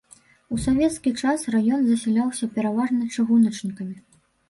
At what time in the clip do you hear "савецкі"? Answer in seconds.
0.63-1.13